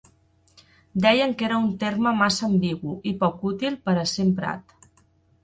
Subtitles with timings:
[1.03, 4.77] Deien que era un terme massa ambigu i poc útil per a ser emprat.